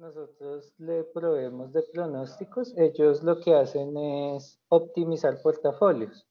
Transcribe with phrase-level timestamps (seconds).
[0.00, 6.26] nosotros le proveemos de pronósticos, ellos lo que hacen es optimizar portafolios.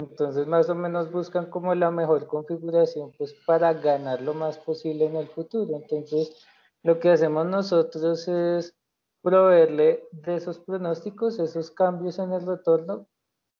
[0.00, 5.06] Entonces más o menos buscan como la mejor configuración pues para ganar lo más posible
[5.06, 5.76] en el futuro.
[5.76, 6.44] Entonces
[6.82, 8.74] lo que hacemos nosotros es
[9.22, 13.06] proveerle de esos pronósticos, esos cambios en el retorno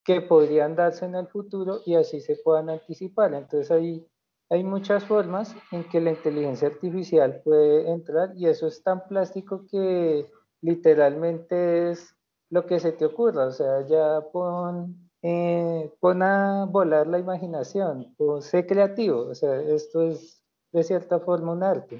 [0.04, 3.34] que podrían darse en el futuro y así se puedan anticipar.
[3.34, 4.04] Entonces ahí
[4.52, 9.64] hay muchas formas en que la inteligencia artificial puede entrar y eso es tan plástico
[9.70, 10.26] que
[10.60, 12.14] literalmente es
[12.50, 13.46] lo que se te ocurra.
[13.46, 19.20] O sea, ya pon, eh, pon a volar la imaginación, o sé creativo.
[19.20, 21.98] O sea, esto es de cierta forma un arte.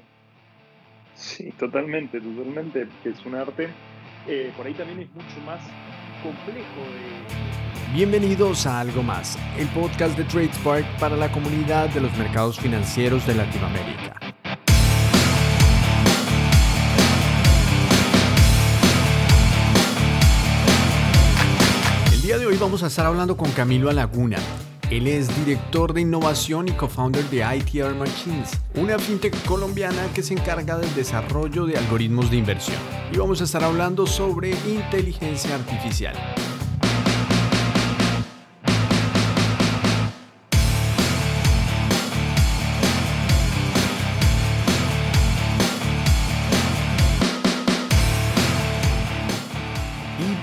[1.15, 2.87] Sí, totalmente, totalmente.
[3.03, 3.69] Es un arte.
[4.27, 5.59] Eh, por ahí también es mucho más
[6.23, 12.17] complejo de Bienvenidos a Algo Más, el podcast de TradeSpark para la comunidad de los
[12.17, 14.19] mercados financieros de Latinoamérica.
[22.13, 24.37] El día de hoy vamos a estar hablando con Camilo Alaguna.
[24.93, 30.35] Él es director de innovación y co-founder de ITR Machines, una fintech colombiana que se
[30.35, 32.77] encarga del desarrollo de algoritmos de inversión.
[33.11, 36.15] Y vamos a estar hablando sobre inteligencia artificial.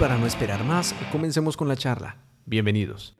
[0.00, 2.16] para no esperar más, comencemos con la charla.
[2.46, 3.14] Bienvenidos.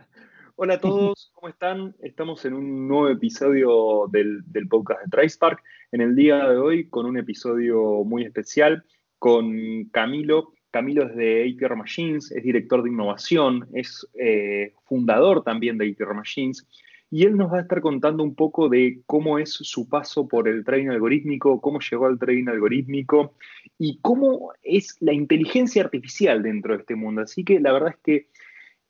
[0.63, 1.97] Hola a todos, ¿cómo están?
[2.01, 5.63] Estamos en un nuevo episodio del, podcast de TricePark.
[5.91, 8.85] En el día de hoy con un episodio muy especial
[9.19, 10.53] con Camilo.
[10.71, 16.13] Camilo es de APR Machines, es director de innovación, es eh, fundador también de APR
[16.13, 16.67] Machines
[17.11, 20.47] y él nos va a estar contando un poco de cómo es su paso por
[20.47, 23.35] el trading algorítmico, cómo llegó al trading algorítmico
[23.79, 27.23] y cómo es la inteligencia artificial dentro de este mundo.
[27.23, 28.30] Así que la verdad es que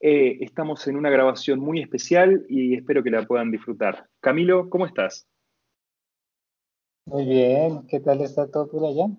[0.01, 4.09] eh, estamos en una grabación muy especial y espero que la puedan disfrutar.
[4.21, 5.27] Camilo, ¿cómo estás?
[7.05, 9.15] Muy bien, ¿qué tal está todo por allá?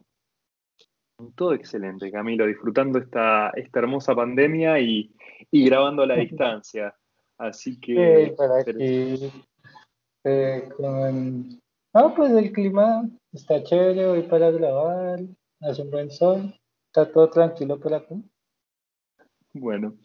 [1.35, 5.13] Todo excelente, Camilo, disfrutando esta, esta hermosa pandemia y,
[5.51, 6.95] y grabando a la distancia.
[7.37, 8.25] Así que...
[8.25, 9.31] Sí, para aquí,
[10.23, 11.59] eh, con...
[11.93, 15.19] No, pues el clima está chévere hoy para grabar,
[15.59, 16.55] hace un buen sol,
[16.87, 18.15] está todo tranquilo por aquí.
[19.53, 19.95] Bueno,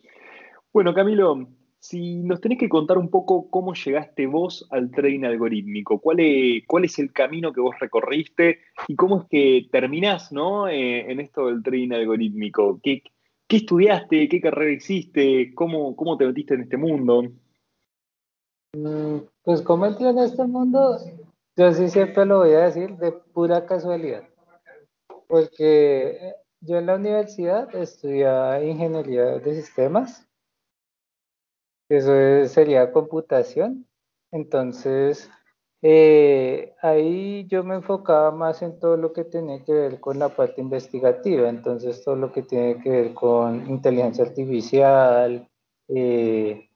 [0.77, 1.49] bueno Camilo,
[1.79, 6.65] si nos tenés que contar un poco cómo llegaste vos al trading algorítmico, cuál es,
[6.67, 10.69] cuál es el camino que vos recorriste y cómo es que terminás ¿no?
[10.69, 12.79] Eh, en esto del trading algorítmico.
[12.83, 13.03] ¿Qué,
[13.49, 14.29] ¿Qué estudiaste?
[14.29, 15.55] ¿Qué carrera hiciste?
[15.55, 17.23] ¿Cómo, cómo te metiste en este mundo?
[18.75, 20.99] Mm, pues cómo entré en este mundo,
[21.57, 24.29] yo sí siempre lo voy a decir de pura casualidad.
[25.27, 30.26] Porque yo en la universidad estudiaba ingeniería de sistemas.
[31.89, 33.87] Eso sería computación.
[34.33, 35.31] Entonces,
[35.83, 40.31] eh, ahí yo me enfocaba más en todo lo que tenía que ver con la
[40.31, 45.49] parte investigativa, entonces todo lo que tiene que ver con inteligencia artificial,
[45.89, 46.69] eh,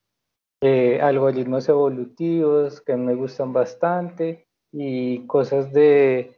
[0.63, 6.37] eh, algoritmos evolutivos que me gustan bastante y cosas de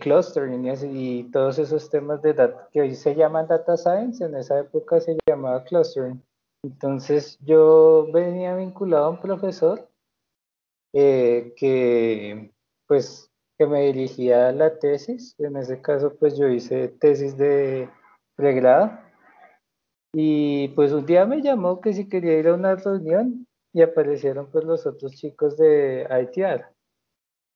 [0.00, 4.60] clustering y, todos esos temas de data que hoy se llaman data science, en esa
[4.60, 6.22] época se llamaba clustering.
[6.62, 9.88] Entonces yo venía vinculado a un profesor
[10.92, 12.52] eh, que
[12.86, 17.90] pues que me dirigía la tesis, en ese caso pues yo hice tesis de
[18.34, 18.90] pregrado
[20.12, 24.50] y pues un día me llamó que si quería ir a una reunión y aparecieron
[24.50, 26.64] pues los otros chicos de ITR.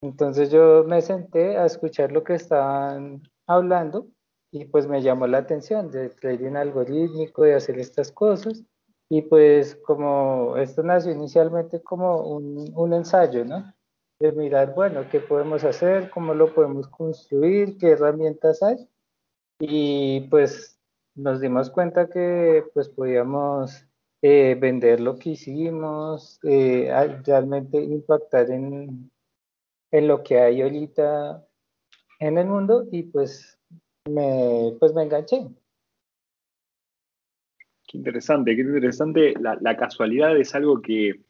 [0.03, 4.07] Entonces yo me senté a escuchar lo que estaban hablando
[4.53, 8.63] y pues me llamó la atención de trading algorítmico, de hacer estas cosas.
[9.09, 13.73] Y pues como esto nació inicialmente como un, un ensayo, ¿no?
[14.19, 18.89] De mirar, bueno, qué podemos hacer, cómo lo podemos construir, qué herramientas hay.
[19.61, 20.81] Y pues
[21.15, 23.87] nos dimos cuenta que pues podíamos
[24.23, 26.91] eh, vender lo que hicimos, eh,
[27.25, 29.11] realmente impactar en,
[29.91, 31.47] en lo que hay ahorita
[32.21, 33.59] en el mundo y pues
[34.09, 35.47] me, pues me enganché
[37.95, 39.35] interesante, qué interesante.
[39.41, 41.21] La, casualidad es algo que,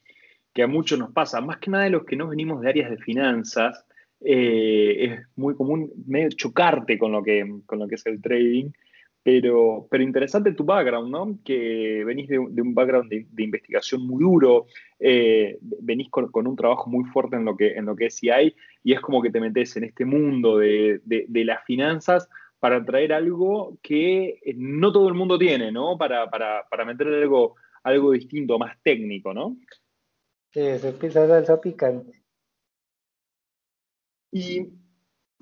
[0.63, 2.99] a muchos nos pasa, más que nada de los que no venimos de áreas de
[2.99, 3.85] finanzas.
[4.21, 8.71] Eh, es muy común medio chocarte con lo que, con lo que es el trading,
[9.23, 11.39] pero, pero interesante tu background, ¿no?
[11.45, 14.67] Que venís de, un background de, investigación muy duro,
[14.99, 18.55] eh, venís con, un trabajo muy fuerte en lo que, en lo que es CI,
[18.83, 22.29] y es como que te metes en este mundo de, de las finanzas
[22.65, 25.99] para traer algo que eh, no todo el mundo tiene, ¿no?
[25.99, 29.59] Para, para, para meter algo, algo distinto, más técnico, ¿no?
[30.51, 32.25] Sí, eso es salsa picante.
[34.33, 34.71] Y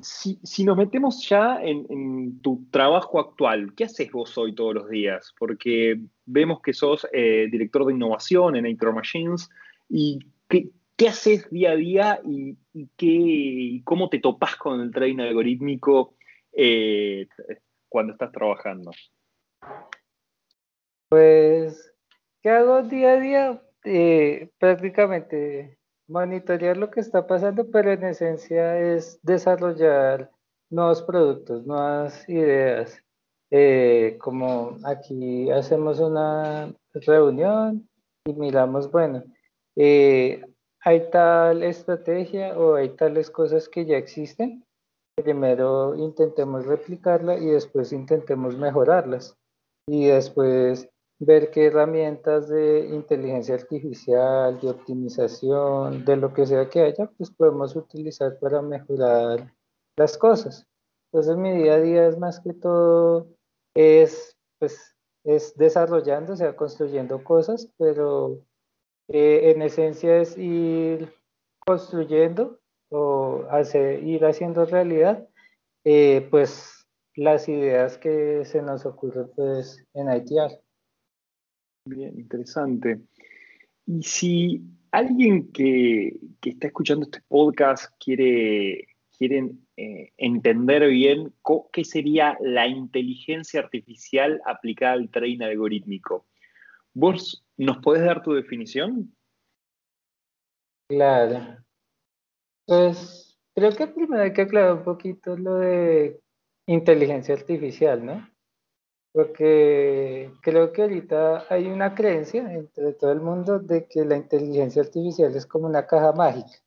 [0.01, 5.33] si, nos metemos ya en, tu trabajo actual, ¿qué haces vos hoy todos los días?
[5.39, 9.49] Porque vemos que sos eh, director de innovación en Actor Machines
[9.89, 10.73] y ¿qué,
[11.07, 12.57] haces día a día y,
[12.97, 16.17] qué, cómo te topas con el trading algorítmico
[16.53, 17.27] eh,
[17.89, 18.91] cuando estás trabajando?
[21.09, 21.93] Pues,
[22.43, 23.63] ¿qué hago día a día?
[23.85, 30.31] Eh, prácticamente monitorear lo que está pasando, pero en esencia es desarrollar
[30.71, 33.03] nuevos productos, nuevas ideas.
[33.51, 37.89] Eh, como aquí hacemos una reunión
[38.25, 39.23] y miramos, bueno,
[40.85, 44.65] hay tal estrategia o hay tales cosas que ya existen.
[45.15, 49.37] Primero intentemos replicarla y después intentemos mejorarlas.
[49.87, 50.89] Y después
[51.19, 57.31] ver qué herramientas de inteligencia artificial, de optimización, de lo que sea que haya, pues
[57.31, 59.55] podemos utilizar para mejorar
[59.97, 60.67] las cosas.
[61.13, 63.29] Entonces mi día a día es más que todo,
[63.75, 68.41] es, pues, es desarrollando, o sea, construyendo cosas, pero
[69.09, 71.15] eh, en esencia es ir
[71.61, 72.59] construyendo
[72.93, 75.27] o hacer, ir haciendo realidad,
[75.85, 80.61] eh, pues las ideas que se nos ocurren pues en ITR.
[81.87, 83.01] Bien, interesante.
[83.87, 88.87] Y si alguien que, está escuchando este podcast quiere,
[89.77, 91.33] eh, entender bien
[91.73, 96.27] qué sería la inteligencia artificial aplicada al trading algorítmico,
[96.93, 99.15] ¿vos nos podés dar tu definición?
[100.89, 101.63] Claro.
[102.67, 106.21] Pues creo que primero hay que aclarar un poquito lo de
[106.67, 108.29] inteligencia artificial, ¿no?
[109.13, 114.83] Porque creo que ahorita hay una creencia entre todo el mundo de que la inteligencia
[114.83, 116.59] artificial es como una caja mágica,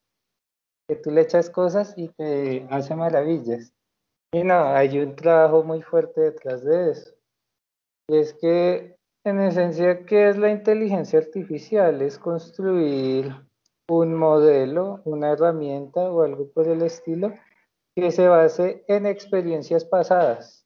[0.87, 3.73] que tú le echas cosas y te hace maravillas.
[4.31, 7.15] Y no, hay un trabajo muy fuerte detrás de eso.
[8.09, 12.01] Y es que, en esencia, ¿qué es la inteligencia artificial?
[12.01, 13.33] Es construir
[13.87, 17.33] un modelo, una herramienta o algo por el estilo
[17.95, 20.65] que se base en experiencias pasadas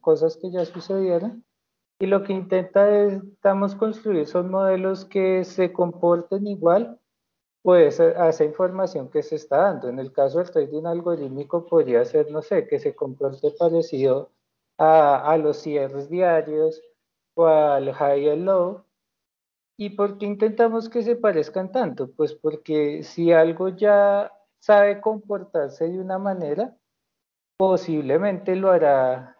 [0.00, 1.44] cosas que ya sucedieron.
[1.98, 2.88] Y lo que intenta
[3.78, 6.98] construir son modelos que se comporten igual
[7.62, 9.88] pues a esa información que se está dando.
[9.90, 14.30] En el caso del trading algorítmico podría ser, no sé, que se comporte parecido
[14.78, 16.80] a, a los cierres diarios
[17.34, 18.82] o al high y low.
[19.80, 22.10] ¿Y por qué intentamos que se parezcan tanto?
[22.12, 26.76] Pues porque si algo ya sabe comportarse de una manera,
[27.56, 29.38] posiblemente lo hará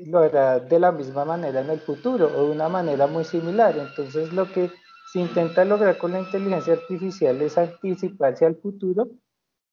[0.00, 3.78] lo hará de la misma manera en el futuro o de una manera muy similar.
[3.78, 4.72] Entonces lo que
[5.12, 9.10] se intenta lograr con la inteligencia artificial es anticiparse al futuro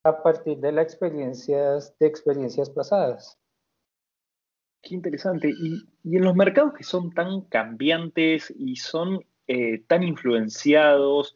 [0.03, 3.39] a partir de las experiencias, de experiencias pasadas.
[4.83, 5.49] Qué interesante.
[5.49, 11.35] Y, en los mercados que son tan cambiantes y son eh, tan influenciados,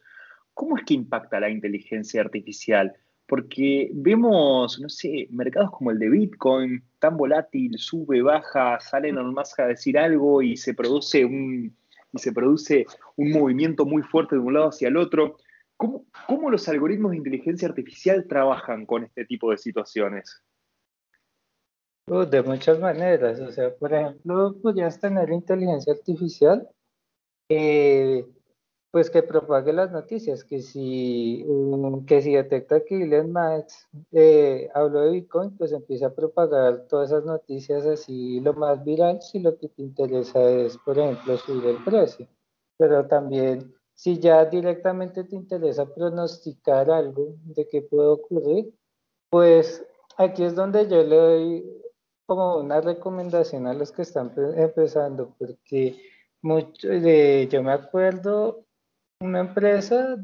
[0.54, 2.96] ¿cómo es que impacta la inteligencia artificial?
[3.26, 9.32] porque vemos, no sé, mercados como el de Bitcoin, tan volátil, sube, baja, sale Elon
[9.32, 11.74] Musk a decir algo y se produce un,
[12.12, 15.38] y se produce un movimiento muy fuerte de un lado hacia el otro.
[15.76, 20.42] ¿Cómo, ¿Cómo, los algoritmos de inteligencia artificial trabajan con este tipo de situaciones?
[22.06, 23.40] Uh, de muchas maneras.
[23.40, 26.68] O sea, por ejemplo, podrías tener inteligencia artificial
[27.48, 28.26] eh,
[28.94, 31.44] pues que propague las noticias, que si,
[32.06, 37.10] que si detecta que Elon Musk eh, habló de Bitcoin, pues empieza a propagar todas
[37.10, 41.70] esas noticias así lo más viral si lo que te interesa es, por ejemplo, subir
[41.70, 42.28] el precio.
[42.76, 48.72] Pero también, si ya directamente te interesa pronosticar algo de qué puede ocurrir,
[49.28, 49.84] pues
[50.16, 51.82] aquí es donde yo le doy
[52.26, 55.96] como una recomendación a los que están empezando, porque
[56.44, 58.64] mucho, de, yo me acuerdo
[59.20, 60.16] una empresa,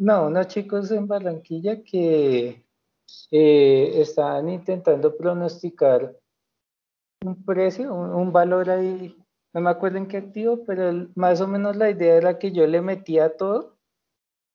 [0.00, 2.64] no, unos chicos en Barranquilla que
[3.30, 6.16] eh, estaban intentando pronosticar
[7.24, 9.16] un precio, un, valor ahí,
[9.54, 12.66] no me acuerdo en qué activo, pero más o menos la idea era que yo
[12.66, 13.76] le metía todo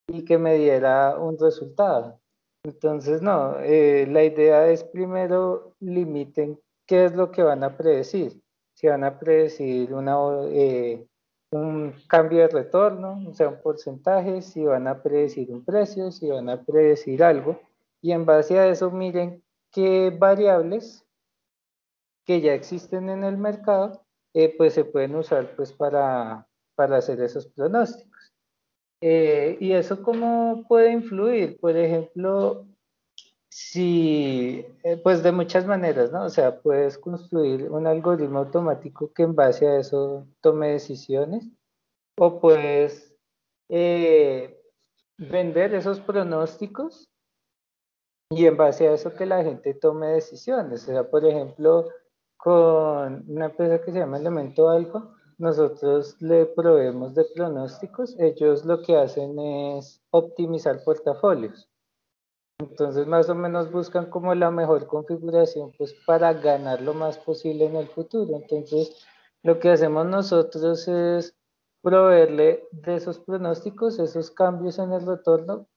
[0.08, 2.20] y que me diera un resultado.
[2.64, 8.42] Entonces, no, eh, la idea es primero limiten qué es lo que van a predecir.
[8.76, 10.16] Si van a predecir una,
[10.50, 11.06] eh,
[11.50, 16.28] un cambio de retorno, o sea, un porcentaje, si van a predecir un precio, si
[16.28, 17.58] van a predecir algo,
[18.02, 19.42] y en base a eso miren
[19.72, 21.06] qué variables
[22.26, 24.04] que ya existen en el mercado,
[24.34, 28.34] eh, pues se pueden usar pues para, para hacer esos pronósticos.
[29.00, 31.58] Eh, ¿Y eso cómo puede influir?
[31.58, 32.66] Por ejemplo,
[33.50, 36.24] si, eh, pues de muchas maneras, ¿no?
[36.24, 41.48] O sea, puedes construir un algoritmo automático que en base a eso tome decisiones,
[42.18, 43.14] o puedes
[45.18, 47.10] vender esos pronósticos
[48.30, 50.88] y en base a eso que la gente tome decisiones.
[50.88, 51.88] O sea, por ejemplo,
[52.36, 58.18] con una empresa que se llama Elemento Alfa, nosotros le proveemos de pronósticos.
[58.18, 61.68] Ellos lo que hacen es optimizar portafolios.
[62.58, 67.66] Entonces, más o menos buscan como la mejor configuración pues para ganar lo más posible
[67.66, 68.36] en el futuro.
[68.36, 69.04] Entonces,
[69.42, 71.36] lo que hacemos nosotros es
[71.82, 75.68] proveerle de esos pronósticos, esos cambios en el retorno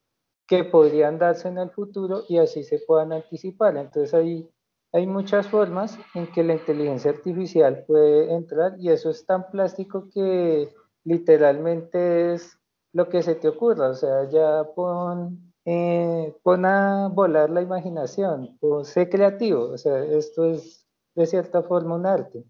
[0.48, 3.78] que podrían darse en el futuro y así se puedan anticipar.
[3.78, 4.50] Entonces ahí
[4.92, 10.10] hay muchas formas en que la inteligencia artificial puede entrar y eso es tan plástico
[10.12, 12.58] que literalmente es
[12.92, 13.90] lo que se te ocurra.
[13.90, 19.70] O sea, ya pon, eh, pon a volar la imaginación, o sé creativo.
[19.70, 22.44] O sea, esto es de cierta forma un arte.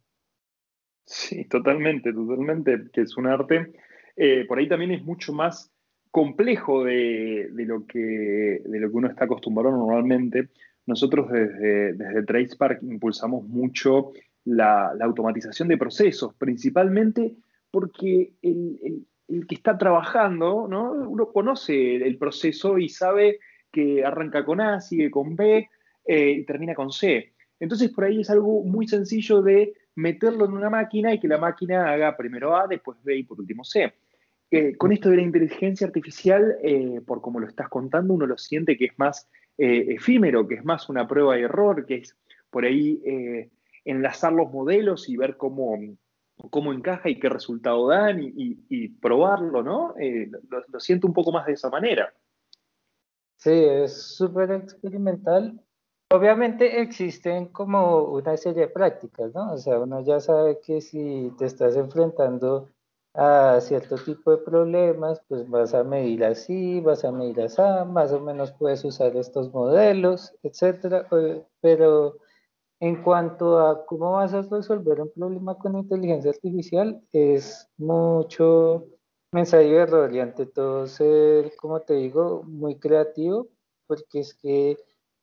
[1.03, 3.73] Sí, totalmente, totalmente, que es un arte.
[4.15, 5.69] Eh, por ahí también es mucho más
[6.11, 10.47] complejo de, lo que, de lo que uno está acostumbrado normalmente.
[10.85, 14.13] Nosotros desde, desde TracePark impulsamos mucho
[14.45, 17.35] la, automatización de procesos, principalmente
[17.69, 19.05] porque el,
[19.47, 20.91] que está trabajando, ¿no?
[20.91, 23.39] uno conoce el proceso y sabe
[23.71, 25.69] que arranca con A, sigue con B
[26.05, 27.33] eh, y termina con C.
[27.59, 31.37] Entonces por ahí es algo muy sencillo de meterlo en una máquina y que la
[31.37, 33.93] máquina haga primero A, después B y por último C
[34.77, 38.77] con esto de la inteligencia artificial, eh, por como lo estás contando, uno lo siente
[38.77, 42.15] que es más eh, efímero, que es más una prueba de error, que es
[42.49, 43.49] por ahí eh,
[43.85, 45.77] enlazar los modelos y ver cómo,
[46.49, 49.93] cómo encaja y qué resultado dan y, probarlo, ¿no?
[50.49, 52.13] Lo, lo, siento un poco más de esa manera.
[53.37, 55.59] Sí, es súper experimental.
[56.11, 59.53] Obviamente existen como una serie de prácticas, ¿no?
[59.53, 62.69] O sea, uno ya sabe que si te estás enfrentando
[63.13, 68.11] a cierto tipo de problemas, pues vas a medir así, vas a medir así, más
[68.11, 71.07] o menos puedes usar estos modelos, etcétera,
[71.61, 72.17] pero
[72.79, 78.85] en cuanto a cómo vas a resolver un problema con inteligencia artificial, es mucho
[79.31, 83.49] mensaje de error y ante todo ser, como te digo, muy creativo,
[83.85, 84.77] porque es que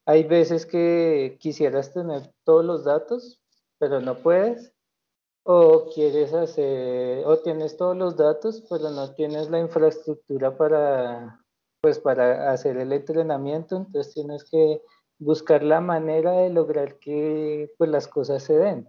[0.05, 3.41] hay veces que quisieras tener todos los datos,
[3.79, 4.73] pero no puedes,
[5.43, 11.45] o quieres hacer, o tienes todos los datos, pero no tienes la infraestructura para,
[11.81, 14.83] pues para hacer el entrenamiento, entonces tienes que
[15.18, 18.87] buscar la manera de lograr que pues, las cosas se den.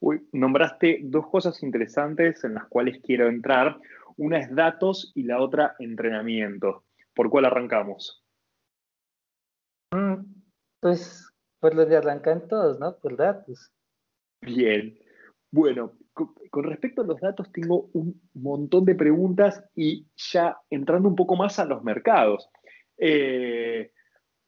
[0.00, 3.78] Uy, nombraste dos cosas interesantes en las cuales quiero entrar.
[4.16, 6.84] Una es datos y la otra entrenamiento.
[7.14, 8.22] ¿Por cuál arrancamos?
[9.92, 10.24] Mm,
[10.80, 12.98] pues por los de arrancan todos, ¿no?
[12.98, 13.72] Por datos.
[14.42, 14.98] Bien.
[15.50, 21.16] Bueno, con respecto a los datos tengo un montón de preguntas y ya entrando un
[21.16, 22.50] poco más a los mercados.
[22.98, 23.93] Eh,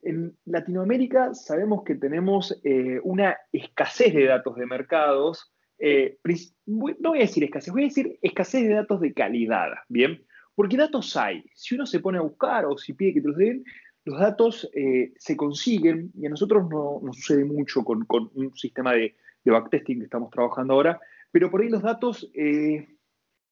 [0.08, 5.52] en Latinoamérica sabemos que tenemos eh, una escasez de datos de mercados.
[5.78, 6.18] Eh,
[6.66, 10.24] no voy a decir escasez, voy a decir escasez de datos de calidad, ¿bien?
[10.54, 11.44] Porque datos hay.
[11.54, 13.64] Si uno se pone a buscar o si pide que te los den,
[14.04, 14.70] los datos
[15.18, 19.16] se consiguen y a nosotros no sucede mucho con un sistema de
[19.50, 22.88] backtesting que estamos trabajando ahora, pero por ahí los datos eh,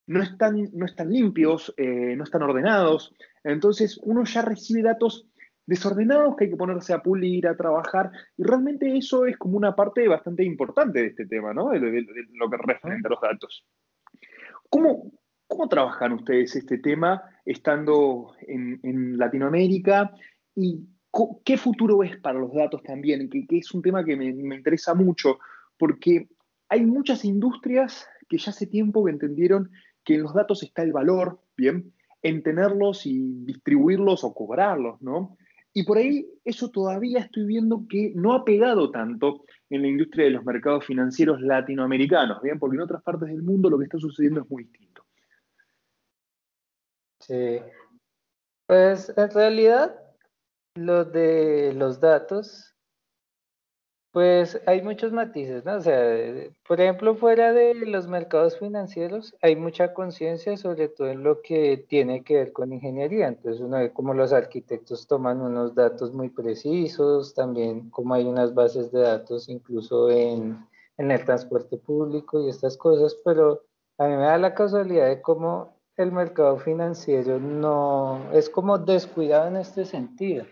[0.07, 5.29] no, están, no están limpios, eh, no están ordenados, entonces uno ya recibe datos
[5.67, 9.75] desordenados que hay que ponerse a pulir, a trabajar, y realmente eso es como una
[9.75, 11.71] parte bastante importante de este tema, ¿no?
[11.71, 13.65] De, lo que referente a los datos.
[14.69, 15.13] ¿Cómo,
[15.47, 20.13] ¿Cómo trabajan ustedes este tema estando en, Latinoamérica
[20.55, 20.87] y
[21.45, 23.29] qué futuro es para los datos también?
[23.31, 25.39] Que, es un tema que me, me interesa mucho,
[25.79, 26.29] porque
[26.69, 29.71] hay muchas industrias que ya hace tiempo que entendieron
[30.05, 31.93] que en los datos está el valor, ¿bien?
[32.23, 35.37] En tenerlos y distribuirlos o cobrarlos, ¿no?
[35.77, 40.27] Y por ahí eso todavía estoy viendo que no ha pegado tanto en la industria
[40.27, 42.61] de los mercados financieros latinoamericanos, ¿bien?
[42.61, 45.05] Porque en otras partes del mundo lo que está sucediendo es muy distinto.
[47.19, 47.59] Sí.
[48.67, 50.01] Pues en realidad
[50.77, 52.74] lo de los datos
[54.15, 55.75] Pues hay muchos matices, ¿no?
[55.75, 56.17] O sea,
[56.69, 61.85] por ejemplo, fuera de los mercados financieros, hay mucha conciencia sobre todo en lo que
[61.89, 63.27] tiene que ver con ingeniería.
[63.27, 68.55] Entonces, uno ve cómo los arquitectos toman unos datos muy precisos, también cómo hay unas
[68.55, 70.65] bases de datos incluso en,
[70.97, 73.65] en el transporte público y estas cosas, pero
[73.99, 79.49] a mí me da la casualidad de cómo el mercado financiero no es como descuidado
[79.49, 80.45] en este sentido,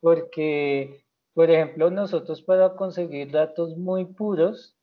[0.00, 1.05] porque
[1.36, 4.74] por ejemplo, nosotros para conseguir datos muy puros,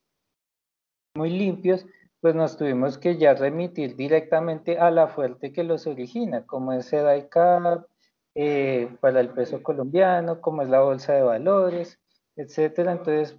[1.16, 1.84] muy limpios,
[2.22, 6.94] pues nos tuvimos que ya remitir directamente a la fuente que los origina, como es
[6.94, 7.88] el ICAP,
[8.36, 12.00] eh, para el peso colombiano, como es la bolsa de valores,
[12.36, 12.92] etcétera.
[12.92, 13.36] Entonces,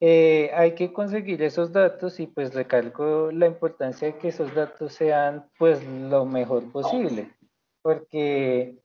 [0.00, 4.92] eh, hay que conseguir esos datos y pues recalco la importancia de que esos datos
[4.92, 7.32] sean pues lo mejor posible,
[7.80, 8.76] porque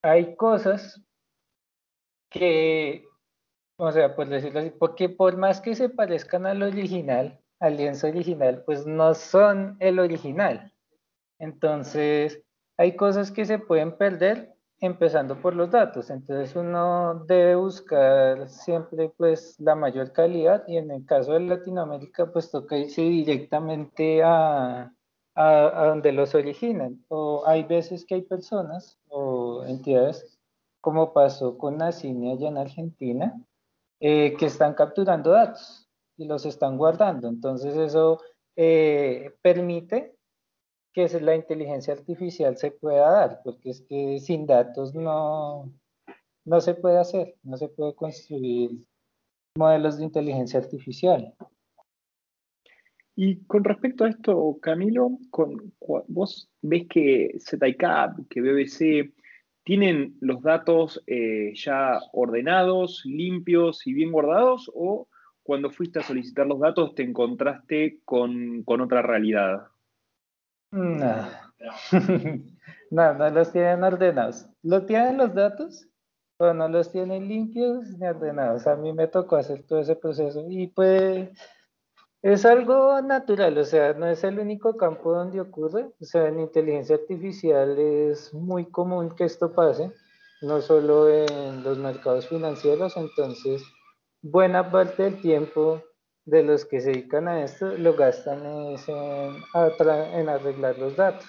[0.00, 1.05] hay cosas
[2.38, 3.04] que,
[3.76, 8.08] o sea, por decirlo así, porque por más que se parezcan al original, al lienzo
[8.08, 10.72] original, pues no son el original.
[11.38, 12.42] Entonces,
[12.76, 16.10] hay cosas que se pueden perder empezando por los datos.
[16.10, 22.30] Entonces, uno debe buscar siempre pues la mayor calidad y en el caso de Latinoamérica,
[22.32, 24.92] pues toca irse directamente a,
[25.34, 27.04] a, a donde los originan.
[27.08, 30.35] O hay veces que hay personas o entidades
[30.86, 33.34] como pasó con la CINE allá en Argentina,
[33.98, 37.26] eh, que están capturando datos y los están guardando.
[37.26, 38.20] Entonces eso
[38.54, 40.14] eh, permite
[40.92, 45.72] que la inteligencia artificial se pueda dar, porque es que sin datos no,
[46.44, 48.86] no se puede hacer, no se puede construir
[49.56, 51.34] modelos de inteligencia artificial.
[53.16, 55.72] Y con respecto a esto, Camilo, con,
[56.06, 59.12] vos ves que ZICAP, que BBC,
[59.66, 64.70] ¿Tienen los datos eh, ya ordenados, limpios y bien guardados?
[64.72, 65.08] ¿O
[65.42, 69.66] cuando fuiste a solicitar los datos te encontraste con, otra realidad?
[70.70, 71.26] No.
[72.92, 74.46] no, no los tienen ordenados.
[74.62, 75.88] ¿Lo tienen los datos?
[76.38, 78.68] Pero no los tienen limpios ni ordenados.
[78.68, 81.30] A mí me tocó hacer todo ese proceso y pues
[82.32, 86.40] es algo natural, o sea, no es el único campo donde ocurre, o sea, en
[86.40, 89.92] inteligencia artificial es muy común que esto pase,
[90.42, 93.62] no solo en los mercados financieros, entonces
[94.22, 95.82] buena parte del tiempo
[96.24, 98.76] de los que se dedican a esto lo gastan en,
[99.54, 101.26] en arreglar los datos.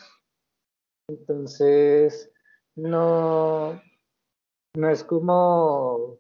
[1.08, 2.32] Entonces,
[2.76, 3.80] no,
[4.78, 6.20] no es como,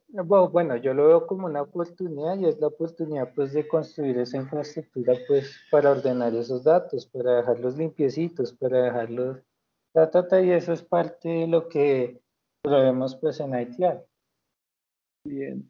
[0.51, 4.37] bueno, yo lo veo como una oportunidad y es la oportunidad pues de construir esa
[4.37, 9.37] infraestructura pues para ordenar esos datos, para dejarlos limpiecitos, para dejarlos,
[9.93, 12.19] ta, y eso es parte de lo que
[12.63, 14.03] probemos pues en ITR.
[15.23, 15.69] Bien.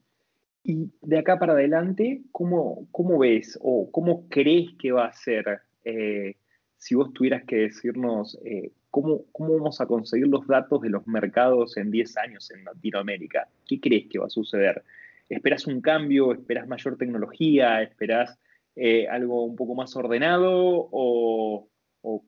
[0.63, 5.59] Y de acá para adelante, ¿cómo, cómo ves o cómo crees que va a ser
[5.83, 6.35] eh,
[6.77, 11.77] si vos tuvieras que decirnos eh, ¿cómo, vamos a conseguir los datos de los mercados
[11.77, 13.47] en 10 años en Latinoamérica?
[13.65, 14.83] ¿Qué crees que va a suceder?
[15.29, 16.31] ¿Esperas un cambio?
[16.31, 17.81] ¿Esperas mayor tecnología?
[17.81, 18.39] ¿Esperas
[18.75, 20.89] eh, algo un poco más ordenado?
[20.91, 21.69] ¿O,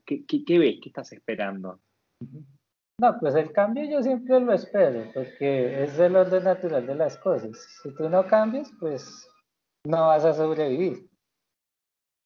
[0.05, 0.79] qué, ves?
[0.81, 1.79] ¿Qué estás esperando?
[2.99, 7.17] No, pues el cambio yo siempre lo espero, porque es el orden natural de las
[7.17, 7.57] cosas.
[7.81, 9.29] Si tú no cambias, pues
[9.85, 11.09] no vas a sobrevivir.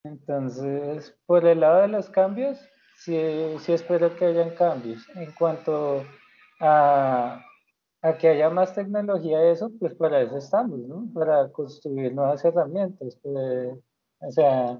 [0.03, 2.59] Entonces, por el lado de los cambios,
[3.03, 3.15] sí,
[3.59, 5.07] sí espero que hayan cambios.
[5.15, 6.03] En cuanto
[6.59, 7.43] a,
[8.01, 11.07] a que haya más tecnología, eso, pues para eso estamos, ¿no?
[11.13, 13.17] Para construir nuevas herramientas.
[13.21, 13.77] Pues,
[14.19, 14.79] o sea,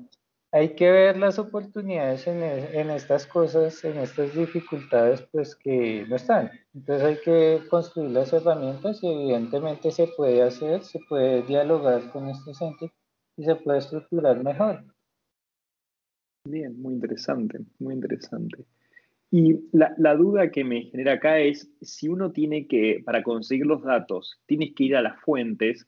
[0.52, 6.16] hay que ver las oportunidades en, en, estas cosas, en estas dificultades, pues que no
[6.16, 6.52] están.
[6.74, 12.30] Entonces hay que construir las herramientas y evidentemente se puede hacer, se puede dialogar con
[12.30, 12.92] estos entes
[13.36, 14.84] y se puede estructurar mejor.
[16.46, 18.66] Bien, muy interesante, muy interesante.
[19.32, 23.82] Y la, duda que me genera acá es, si uno tiene que, para conseguir los
[23.82, 25.88] datos, tienes que ir a las fuentes,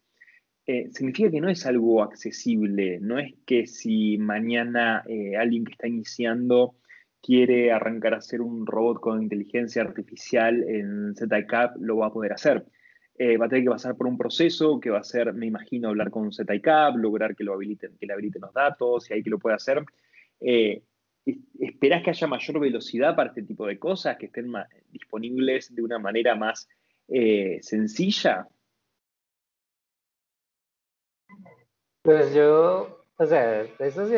[0.65, 5.73] eh, significa que no es algo accesible, no es que si mañana eh, alguien que
[5.73, 6.75] está iniciando
[7.21, 12.31] quiere arrancar a hacer un robot con inteligencia artificial en ZICAP, lo va a poder
[12.31, 12.65] hacer.
[13.17, 15.89] Eh, va a tener que pasar por un proceso que va a ser, me imagino,
[15.89, 19.29] hablar con ZICAP, lograr que, lo habiliten, que le habiliten los datos y ahí que
[19.29, 19.83] lo pueda hacer.
[20.41, 20.83] Eh,
[21.59, 24.51] ¿Esperás que haya mayor velocidad para este tipo de cosas, que estén
[24.91, 26.67] disponibles de una manera más
[27.07, 28.47] eh, sencilla?
[32.03, 34.13] Pues yo, o sea, eso sí,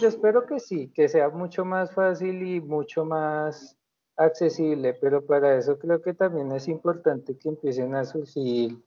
[0.00, 3.76] yo espero que sí, que sea mucho más fácil y mucho más
[4.16, 8.78] accesible, pero para eso creo que también es importante que empiecen a surgir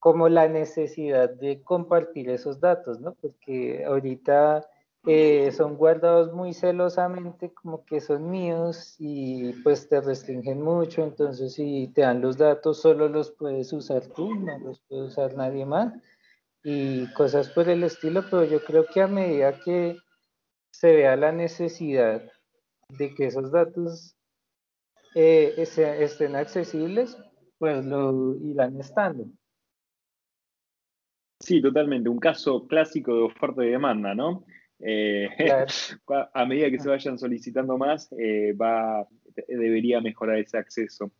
[0.00, 3.14] como la necesidad de compartir esos datos, ¿no?
[3.14, 4.66] Porque ahorita
[5.06, 11.54] eh, son guardados muy celosamente, como que son míos y pues te restringen mucho, entonces
[11.54, 15.64] si te dan los datos solo los puedes usar tú, no los puede usar nadie
[15.64, 15.94] más
[16.62, 19.96] y cosas por el estilo, pero yo creo que a medida que
[20.70, 22.22] se vea la necesidad
[22.90, 24.16] de que esos datos
[25.14, 27.16] eh, estén accesibles,
[27.58, 29.24] pues lo irán estando.
[31.40, 32.10] Sí, totalmente.
[32.10, 34.44] Un caso clásico de oferta y demanda, ¿no?
[34.82, 35.28] Eh,
[36.34, 39.06] a medida que se vayan solicitando más, eh, va,
[39.48, 41.12] debería mejorar ese acceso.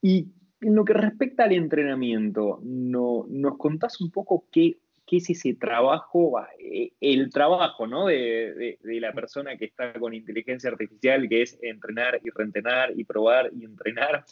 [0.00, 0.28] Y
[0.60, 5.54] en lo que respecta al entrenamiento, no, ¿nos contás un poco qué, qué es ese
[5.54, 8.06] trabajo, eh, el trabajo ¿no?
[8.06, 13.04] de, de, la persona que está con inteligencia artificial, que es entrenar y reentrenar y
[13.04, 14.24] probar y entrenar?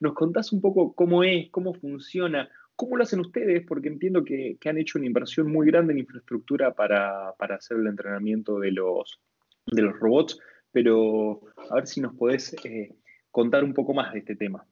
[0.00, 2.48] ¿Nos contás un poco cómo es, cómo funciona?
[2.78, 3.66] ¿Cómo lo hacen ustedes?
[3.66, 8.60] Porque entiendo que, han hecho una inversión muy grande en infraestructura para, hacer el entrenamiento
[8.60, 9.20] de los,
[9.66, 10.38] robots,
[10.70, 12.94] pero a ver si nos podés eh,
[13.32, 14.64] contar un poco más de este tema.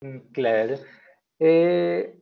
[0.00, 0.76] Mm, claro.
[1.38, 2.18] Eh,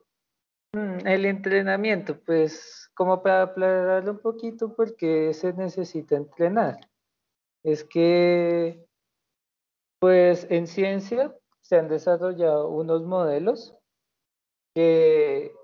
[0.72, 6.80] mm, el entrenamiento, pues como para aclararlo un poquito, porque se necesita entrenar.
[7.62, 8.84] Es que,
[10.00, 13.78] pues en ciencia se han desarrollado unos modelos
[14.74, 15.54] que,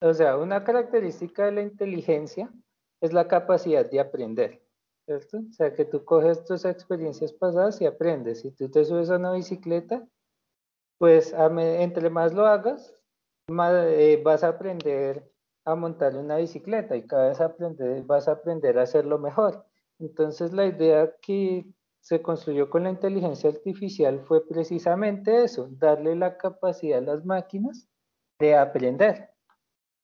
[0.00, 2.52] o sea, una característica de la inteligencia
[3.00, 4.62] es la capacidad de aprender,
[5.04, 5.38] ¿cierto?
[5.38, 8.40] O sea, que tú coges tus experiencias pasadas y aprendes.
[8.40, 10.06] Si tú te subes a una bicicleta,
[10.98, 12.94] pues entre más lo hagas,
[13.48, 15.30] más, eh, vas a aprender
[15.64, 19.66] a montar una bicicleta y cada vez aprender, vas a aprender a hacerlo mejor.
[19.98, 21.66] Entonces la idea que
[22.00, 27.88] se construyó con la inteligencia artificial fue precisamente eso, darle la capacidad a las máquinas
[28.38, 29.30] de aprender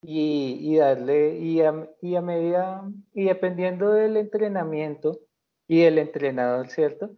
[0.02, 2.82] y, darle, y a, y a medida,
[3.14, 5.20] y dependiendo del entrenamiento
[5.68, 7.10] y el entrenador, ¿cierto?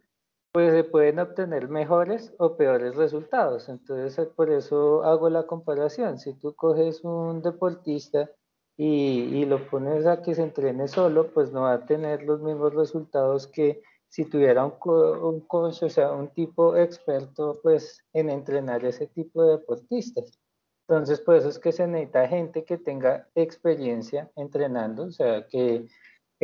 [0.51, 3.67] Pues se pueden obtener mejores o peores resultados.
[3.69, 6.19] Entonces, por eso hago la comparación.
[6.19, 8.29] Si tú coges un deportista
[8.77, 12.41] y, y lo pones a que se entrene solo, pues no va a tener los
[12.41, 14.73] mismos resultados que si tuviera un,
[15.21, 20.39] un coach, o sea, un tipo experto, pues en entrenar ese tipo de deportistas.
[20.87, 25.87] Entonces, por eso es que se necesita gente que tenga experiencia entrenando, o sea, que,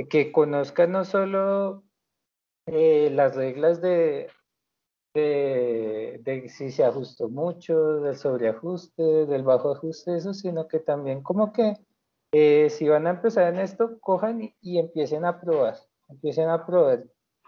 [0.10, 1.84] que conozca no solo
[2.66, 4.30] eh, las reglas de,
[5.14, 11.54] de, si se ajustó mucho, del sobreajuste, del bajo ajuste, eso, sino que también como
[11.54, 11.78] que
[12.32, 15.76] eh, si van a empezar en esto, cojan y, y empiecen a probar,
[16.10, 17.04] empiecen a probar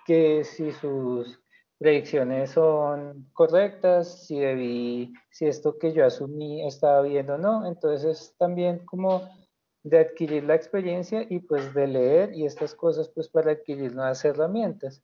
[0.05, 1.42] que si sus
[1.83, 7.65] predicciones son correctas, si debí, si esto que yo asumí estaba bien o no.
[7.65, 9.29] Entonces también como
[9.83, 14.23] de adquirir la experiencia y pues de leer y estas cosas pues para adquirir nuevas
[14.23, 15.03] herramientas.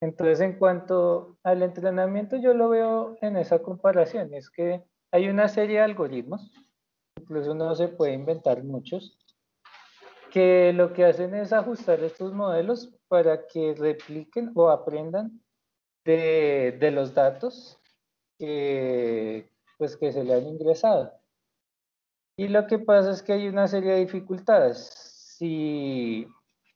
[0.00, 5.46] Entonces en cuanto al entrenamiento yo lo veo en esa comparación, es que hay una
[5.46, 6.52] serie de algoritmos,
[7.20, 9.16] incluso uno se puede inventar muchos,
[10.32, 15.40] que lo que hacen es ajustar estos modelos para que repliquen o aprendan
[16.06, 17.78] de, los datos
[18.38, 21.12] que, pues, que se le han ingresado.
[22.36, 24.78] Y lo que pasa es que hay una serie de dificultades.
[25.38, 26.26] Si,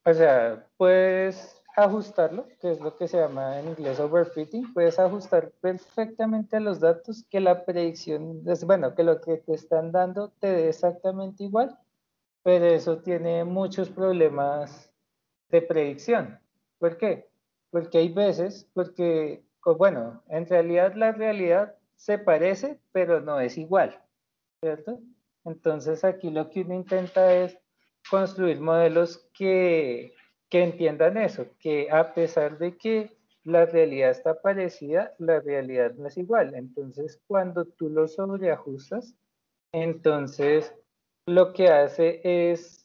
[0.05, 5.51] o sea, puedes ajustarlo, que es lo que se llama en inglés overfitting, puedes ajustar
[5.61, 10.69] perfectamente los datos que la predicción, bueno, que lo que te están dando te dé
[10.69, 11.77] exactamente igual,
[12.43, 14.91] pero eso tiene muchos problemas
[15.49, 16.39] de predicción.
[16.79, 17.30] ¿Por qué?
[17.71, 23.99] Porque hay veces, porque, bueno, en realidad la realidad se parece, pero no es igual,
[24.61, 24.99] ¿cierto?
[25.45, 27.57] Entonces aquí lo que uno intenta es
[28.09, 30.13] construir modelos que,
[30.49, 36.07] que entiendan eso, que a pesar de que la realidad está parecida, la realidad no
[36.07, 36.53] es igual.
[36.53, 39.15] Entonces, cuando tú lo sobreajustas,
[39.71, 40.75] entonces
[41.25, 42.80] lo que hace es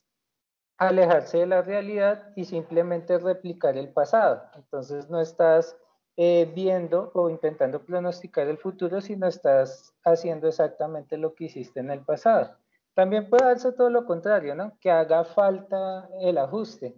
[0.78, 4.42] alejarse de la realidad y simplemente replicar el pasado.
[4.54, 5.76] Entonces no estás
[6.16, 11.90] eh, viendo o intentando pronosticar el futuro, sino estás haciendo exactamente lo que hiciste en
[11.90, 12.56] el pasado.
[12.94, 14.78] También puede darse todo lo contrario, ¿no?
[14.80, 16.94] Que haga falta el ajuste.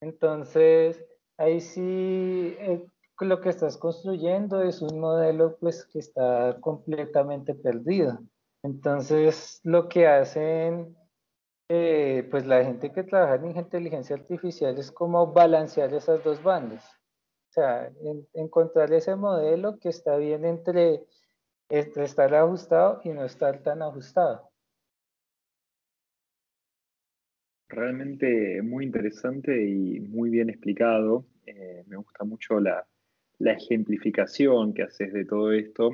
[0.00, 1.04] Entonces,
[1.36, 2.86] ahí sí eh,
[3.20, 8.18] lo que estás construyendo es un modelo pues que está completamente perdido.
[8.62, 10.96] Entonces, lo que hacen
[11.68, 16.84] eh, pues la gente que trabaja en inteligencia artificial es como balancear esas dos bandas.
[17.50, 17.90] O sea,
[18.34, 21.04] encontrar ese modelo que está bien entre,
[21.68, 24.50] entre estar ajustado y no estar tan ajustado.
[27.68, 31.26] realmente muy interesante y muy bien explicado.
[31.46, 32.86] Eh, me gusta mucho la,
[33.38, 35.90] ejemplificación que haces de todo esto.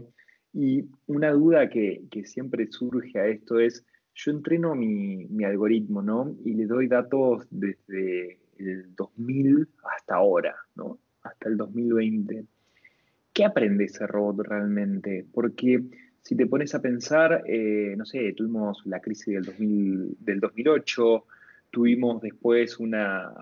[0.52, 6.34] Y una duda que, siempre surge a esto es, yo entreno mi, mi, algoritmo, ¿no?
[6.44, 10.98] Y le doy datos desde el 2000 hasta ahora, ¿no?
[11.22, 12.44] Hasta el 2020.
[13.32, 15.26] ¿Qué aprende ese robot realmente?
[15.32, 15.82] Porque
[16.22, 21.26] si te pones a pensar, eh, no sé, tuvimos la crisis del, 2000, del 2008,
[21.70, 23.32] tuvimos después una,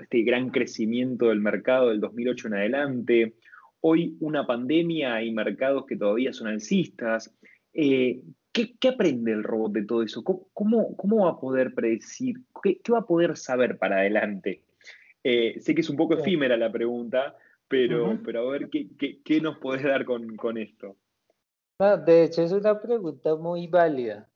[0.00, 3.34] este gran crecimiento del mercado del 2008 en adelante,
[3.80, 7.34] hoy una pandemia y mercados que todavía son alcistas.
[7.72, 8.22] Eh,
[8.80, 10.22] ¿qué, aprende el robot de todo eso?
[10.24, 12.36] ¿Cómo, cómo, va a poder predecir?
[12.62, 14.62] ¿Qué, va a poder saber para adelante?
[15.22, 17.36] Eh, sé que es un poco efímera la pregunta,
[17.68, 20.96] pero, pero a ver, ¿qué, nos podés dar con, con esto?
[22.06, 24.30] de hecho, es una pregunta muy válida.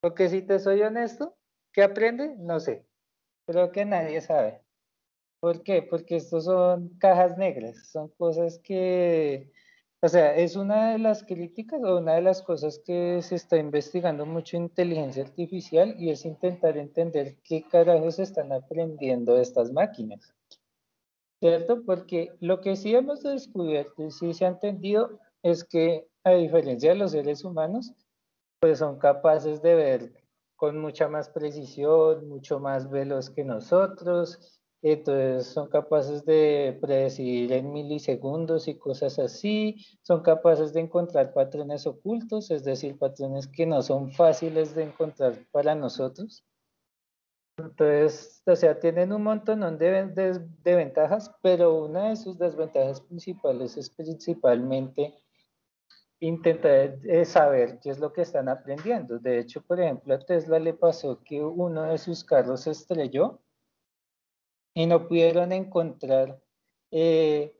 [0.00, 1.34] Porque si te soy honesto,
[1.72, 2.36] ¿qué aprende?
[2.38, 2.86] No sé.
[3.46, 4.60] Creo que nadie sabe.
[5.40, 5.82] ¿Por qué?
[5.82, 9.50] Porque estos son cajas negras, son cosas que,
[10.04, 13.56] o sea, es una de las críticas o una de las cosas que se está
[13.56, 20.34] investigando mucho en inteligencia artificial y es intentar entender qué carajos están aprendiendo estas máquinas.
[21.40, 21.82] ¿cierto?
[21.84, 26.90] Porque lo que sí hemos descubierto y sí se ha entendido es que, a diferencia
[26.90, 27.92] de los seres humanos,
[28.60, 30.12] pues son capaces de ver
[30.56, 34.58] con mucha más precisión, mucho más veloz que nosotros,
[34.92, 41.86] entonces son capaces de predecir en milisegundos y cosas así, son capaces de encontrar patrones
[41.86, 46.44] ocultos, es decir, patrones que no son fáciles de encontrar para nosotros.
[47.56, 53.78] Entonces, o sea, tienen un montón de, de, ventajas, pero una de sus desventajas principales
[53.78, 55.14] es principalmente
[56.20, 59.18] intentar eh, saber qué es lo que están aprendiendo.
[59.18, 63.40] De hecho, por ejemplo, a Tesla le pasó que uno de sus carros estrelló
[64.74, 66.40] y no pudieron encontrar,
[66.90, 67.56] eh,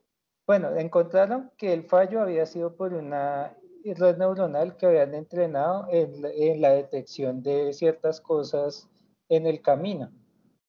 [0.46, 6.24] bueno, encontraron que el fallo había sido por una red neuronal que habían entrenado en,
[6.24, 8.88] en la detección de ciertas cosas
[9.28, 10.10] en el camino.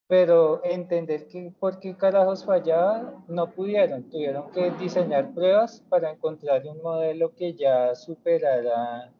[0.07, 4.03] Pero entender que por qué carajos fallaba, no pudieron.
[4.09, 9.11] Tuvieron que diseñar pruebas para encontrar un modelo que ya superara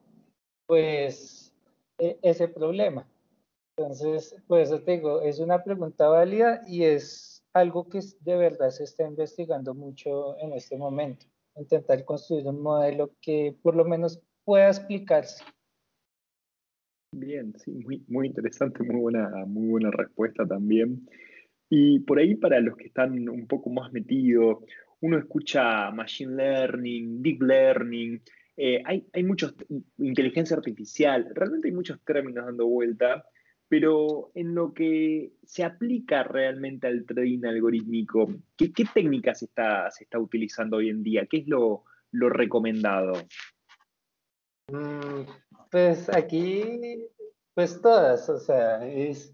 [0.67, 1.53] pues
[1.97, 3.07] e, ese problema.
[3.77, 8.69] Entonces, por eso te digo, es una pregunta válida y es algo que de verdad
[8.69, 11.25] se está investigando mucho en este momento.
[11.57, 15.43] Intentar construir un modelo que por lo menos pueda explicarse.
[17.11, 21.05] Bien, sí, muy, muy interesante, muy buena, muy buena respuesta también.
[21.69, 24.59] Y por ahí para los que están un poco más metidos,
[25.01, 28.21] uno escucha machine learning, deep learning,
[28.57, 29.53] eh, hay, hay muchos,
[29.97, 33.25] inteligencia artificial, realmente hay muchos términos dando vuelta,
[33.67, 40.03] pero en lo que se aplica realmente al trading algorítmico, ¿qué, qué técnicas está, se
[40.03, 41.25] está utilizando hoy en día?
[41.25, 43.13] ¿Qué es lo, lo recomendado?
[44.71, 45.29] Mm,
[45.71, 47.07] pues aquí,
[47.53, 49.33] pues todas, o sea, es,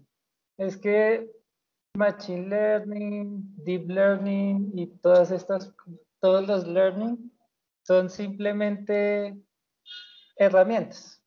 [0.58, 1.30] es que
[1.94, 5.74] Machine Learning, Deep Learning y todas estas,
[6.20, 7.30] todos los learning
[7.82, 9.36] son simplemente
[10.36, 11.21] herramientas.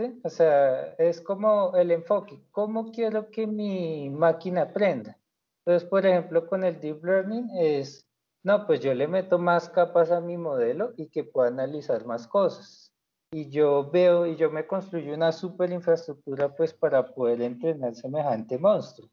[0.00, 0.20] ¿Sí?
[0.24, 5.18] O sea, es como el enfoque, ¿cómo quiero que mi máquina aprenda?
[5.64, 8.06] Entonces, por ejemplo, con el Deep Learning es,
[8.42, 12.26] no, pues yo le meto más capas a mi modelo y que pueda analizar más
[12.26, 12.90] cosas
[13.32, 18.58] y yo veo y yo me construyo una super infraestructura pues para poder entrenar semejante
[18.58, 19.08] monstruo.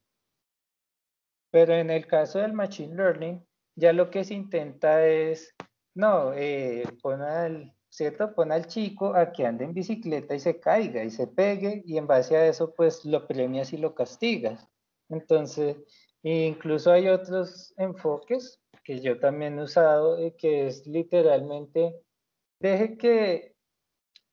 [1.51, 3.45] Pero en el caso del Machine Learning,
[3.75, 5.53] ya lo que se intenta es,
[5.93, 8.31] no, eh, al, ¿cierto?
[8.35, 11.97] Pon al chico a que ande en bicicleta y se caiga y se pegue y
[11.97, 14.67] en base a eso pues lo premias y lo castigas.
[15.09, 15.77] Entonces,
[16.21, 21.95] incluso hay otros enfoques que yo también he usado, eh, que es literalmente,
[22.59, 23.55] deje que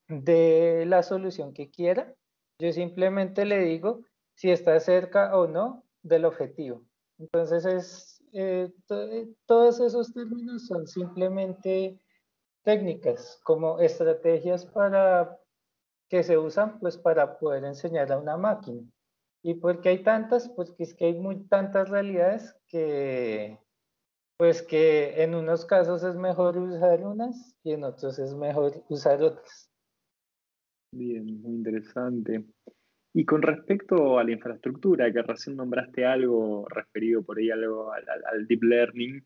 [0.08, 2.14] de la solución que quiera.
[2.60, 6.84] Yo simplemente le digo si está cerca o no del objetivo.
[7.18, 11.98] Entonces, es, eh, eh, todos esos términos son simplemente
[12.64, 15.38] técnicas, como estrategias para
[16.08, 18.82] que se usan pues para poder enseñar a una máquina.
[19.42, 20.48] ¿Y por qué hay tantas?
[20.48, 23.58] Porque es que hay muy tantas realidades que
[24.36, 29.22] pues que en unos casos es mejor usar unas y en otros es mejor usar
[29.22, 29.70] otras.
[30.92, 32.44] Bien, muy interesante.
[33.12, 38.46] Y con respecto a la infraestructura, que recién nombraste algo referido por ahí algo al,
[38.48, 39.24] deep learning,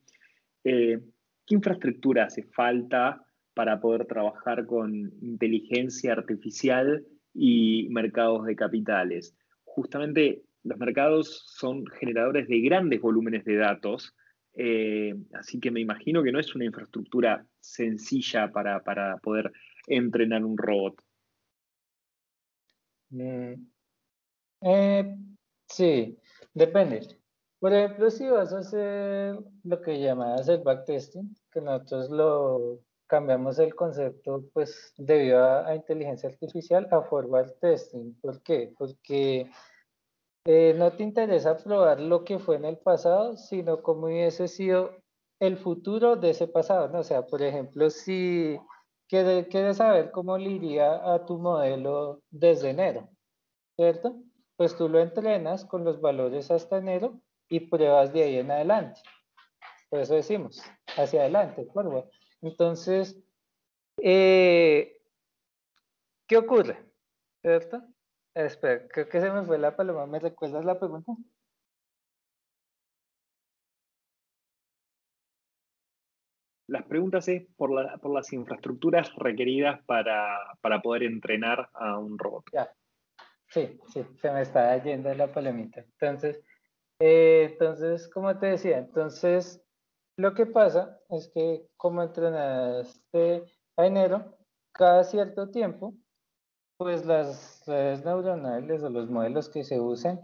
[0.65, 1.01] eh,
[1.47, 3.25] ¿qué infraestructura hace falta
[3.59, 9.37] para poder trabajar con inteligencia artificial y mercados de capitales?
[9.65, 14.15] Justamente los mercados son generadores de grandes volúmenes de datos,
[14.55, 18.81] eh, así que me imagino que no es una infraestructura sencilla para,
[19.17, 19.51] poder
[19.89, 20.95] entrenar un robot.
[23.11, 23.55] Mm,
[24.61, 25.17] eh,
[25.67, 26.17] sí,
[26.55, 27.01] depende.
[27.59, 33.59] Por ejemplo, si vas a hacer lo que llamas el backtesting, que nosotros lo cambiamos
[33.59, 38.15] el concepto, pues debido a, inteligencia artificial, a forward testing.
[38.21, 38.73] ¿Por qué?
[38.79, 39.51] Porque
[40.45, 44.93] eh, no te interesa probar lo que fue en el pasado, sino cómo hubiese sido
[45.41, 46.89] el futuro de ese pasado.
[46.89, 47.01] ¿no?
[47.01, 48.59] O sea, por ejemplo, si
[49.09, 53.09] quieres, quieres saber cómo le iría a tu modelo desde enero,
[53.77, 54.17] ¿cierto?
[54.57, 59.01] Pues tú lo entrenas con los valores hasta enero y pruebas de ahí en adelante.
[59.89, 60.63] Por eso decimos,
[60.97, 62.09] hacia adelante, forward.
[62.41, 63.19] Entonces,
[64.03, 65.01] eh,
[66.27, 66.79] ¿qué ocurre?
[67.43, 67.83] ¿Cierto?
[68.35, 70.07] Espera, creo que se me fue la paloma.
[70.07, 71.13] ¿Me recuerdas la pregunta?
[76.69, 80.39] Las preguntas es por, las infraestructuras requeridas para,
[80.83, 82.45] poder entrenar a un robot.
[82.53, 82.71] Ya.
[83.49, 85.81] Sí, sí, se me está yendo la palomita.
[85.81, 86.45] Entonces,
[87.01, 89.65] eh, entonces, como te decía, entonces
[90.19, 93.45] lo que pasa es que como entrenaste
[93.77, 94.37] a enero,
[94.73, 95.95] cada cierto tiempo,
[96.77, 100.21] pues las redes neuronales o los modelos que se usen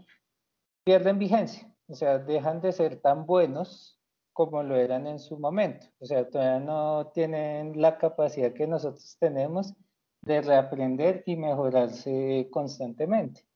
[0.83, 3.97] pierden vigencia, o sea, dejan de ser tan buenos
[4.33, 9.15] como lo eran en su momento, o sea, todavía no tienen la capacidad que nosotros
[9.17, 9.73] tenemos
[10.23, 13.47] de reaprender y mejorarse constantemente.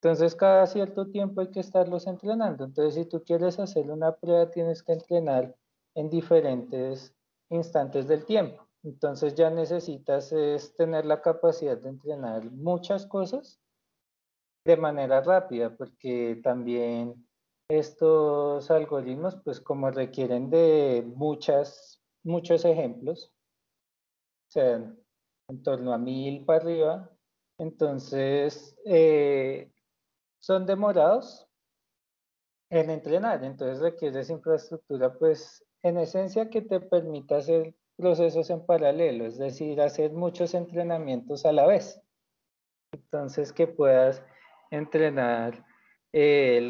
[0.00, 2.64] Entonces, cada cierto tiempo hay que estarlos entrenando.
[2.64, 5.56] Entonces, si tú quieres hacer una prueba, tienes que entrenar
[5.94, 7.14] en diferentes
[7.50, 8.66] instantes del tiempo.
[8.82, 13.60] Entonces ya necesitas es tener la capacidad de entrenar muchas cosas
[14.64, 17.26] de manera rápida, porque también
[17.68, 23.32] estos algoritmos, pues como requieren de muchas, muchos ejemplos,
[24.48, 24.94] o sea,
[25.48, 27.10] en torno a mil para arriba,
[27.58, 29.72] entonces eh,
[30.40, 31.48] son demorados
[32.70, 39.26] en entrenar, entonces requieres infraestructura pues en esencia que te permita hacer procesos en paralelo,
[39.26, 42.00] es decir, hacer muchos entrenamientos a la vez.
[42.92, 44.22] Entonces que puedas
[44.70, 45.64] entrenar
[46.12, 46.60] eh,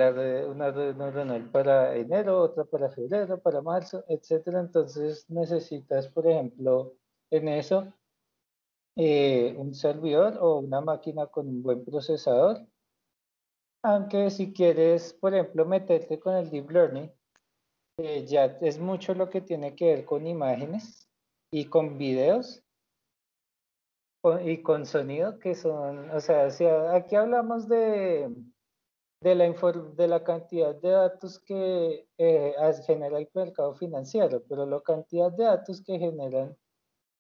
[0.49, 4.61] una red neuronal para enero, otra para febrero, para marzo, etcétera.
[4.61, 6.95] Entonces necesitas, por ejemplo,
[7.31, 7.93] en eso
[8.97, 12.67] eh, un servidor o una máquina con un buen procesador.
[13.83, 17.11] Aunque si quieres, por ejemplo, meterte con el deep learning,
[18.03, 21.09] eh, ya es mucho lo que tiene que ver con imágenes
[21.53, 22.65] y con videos
[24.45, 28.29] y con sonido, que son, o sea, si aquí hablamos de,
[29.21, 29.53] de, la,
[29.97, 32.55] de la cantidad de datos que eh,
[32.87, 36.57] genera el mercado financiero, pero la cantidad de datos que generan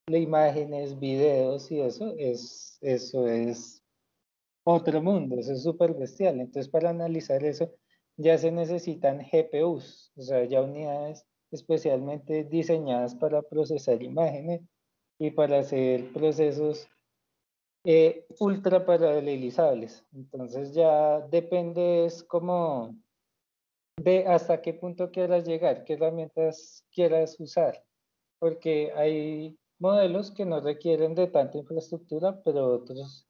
[0.08, 3.82] imágenes, videos y eso, es, eso es
[4.64, 6.40] otro mundo, eso es súper bestial.
[6.40, 7.70] Entonces, para analizar eso,
[8.22, 14.62] ya se necesitan GPUs, o sea, ya unidades especialmente diseñadas para procesar imágenes
[15.18, 16.88] y para hacer procesos
[17.84, 20.04] eh, ultra paralelizables.
[20.12, 22.96] Entonces ya depende es como
[23.96, 27.84] de hasta qué punto quieras llegar, qué herramientas quieras usar,
[28.38, 33.28] porque hay modelos que no requieren de tanta infraestructura, pero otros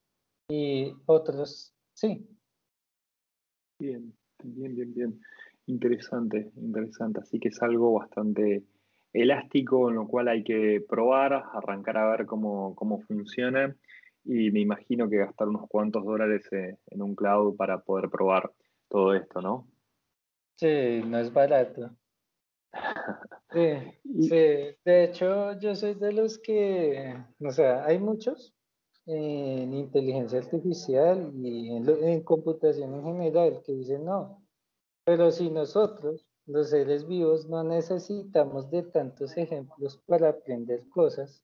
[0.49, 2.27] y otros sí.
[3.79, 4.15] Bien.
[4.43, 5.21] Bien, bien, bien.
[5.67, 7.21] Interesante, interesante.
[7.21, 8.63] Así que es algo bastante
[9.13, 12.75] elástico en lo cual hay que probar, arrancar a ver cómo,
[13.07, 13.75] funciona
[14.25, 18.51] y me imagino que gastar unos cuantos dólares eh, en un cloud para poder probar
[18.89, 19.67] todo esto, ¿no?
[20.55, 21.91] Sí, no es barato.
[23.53, 23.69] Sí,
[24.21, 28.52] sí, de hecho yo soy de los que, o sea, hay muchos
[29.05, 34.41] en inteligencia artificial y en, computación en general que dicen no,
[35.05, 41.43] pero si nosotros, los seres vivos, no necesitamos de tantos ejemplos para aprender cosas,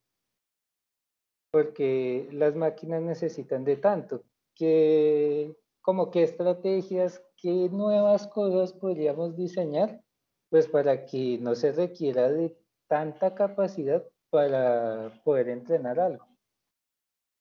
[1.51, 4.23] porque las máquinas necesitan de tanto,
[4.55, 10.01] que como qué estrategias, qué nuevas cosas podríamos diseñar,
[10.49, 12.55] pues para que no se requiera de
[12.87, 16.25] tanta capacidad para poder entrenar algo.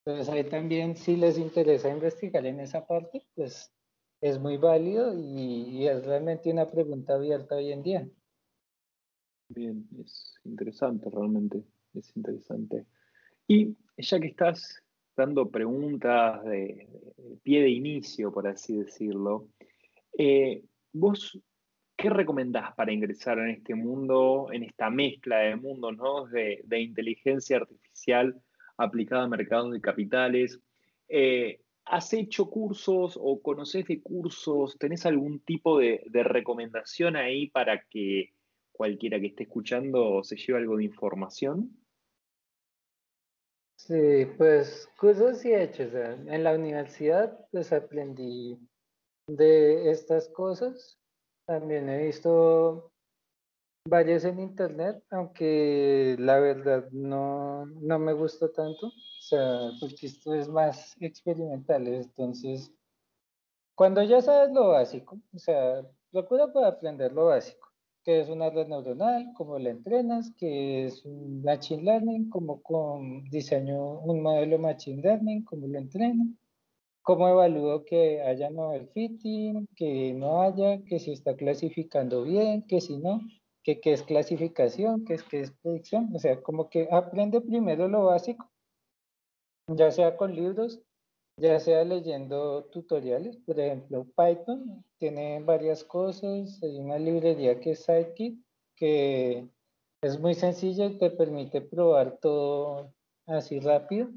[0.05, 3.73] Entonces ahí también si les interesa investigar en esa parte, pues
[4.21, 8.09] es muy válido y, es realmente una pregunta abierta hoy en día.
[9.49, 11.63] Bien, es interesante realmente,
[11.95, 12.87] es interesante.
[13.47, 14.83] Y ya que estás
[15.17, 16.89] dando preguntas de,
[17.43, 19.49] pie de inicio, por así decirlo,
[20.17, 21.39] Eh, ¿Vos
[21.99, 26.27] qué recomendás para ingresar en este mundo, en esta mezcla de mundos, ¿no?
[26.27, 28.41] de, inteligencia artificial
[28.79, 30.61] aplicada a mercados de capitales?
[31.09, 34.77] Eh, ¿Has hecho cursos o conoces de cursos?
[34.79, 38.35] ¿Tenés algún tipo de, recomendación ahí para que
[38.73, 41.77] cualquiera que esté escuchando se lleve algo de información?
[43.77, 45.85] Sí, pues cursos sí he hecho.
[45.85, 48.59] en la universidad pues aprendí
[49.27, 50.99] de estas cosas.
[51.47, 52.93] También he visto
[53.89, 58.93] varios en internet, aunque la verdad no, no me gustó tanto
[59.29, 62.73] sea, porque esto es más experimental, entonces,
[63.75, 67.69] cuando ya sabes lo básico, o sea, procura para aprender lo básico,
[68.05, 73.25] que es una red neuronal, cómo la entrenas, que es un machine learning, cómo con
[73.25, 76.25] diseño un modelo machine learning, cómo lo entreno,
[77.03, 82.81] cómo evalúo que haya novel fitting, que no haya, que si está clasificando bien, que
[82.81, 83.21] si no,
[83.69, 87.87] que qué es clasificación, que es qué es predicción, o sea, como que aprende primero
[87.87, 88.51] lo básico
[89.69, 90.81] ya sea con libros,
[91.37, 97.85] ya sea leyendo tutoriales, por ejemplo, Python tiene varias cosas, hay una librería que es
[97.85, 98.39] Sidekick,
[98.75, 99.47] que
[100.01, 102.95] es muy sencilla y te permite probar todo
[103.27, 104.09] así rápido.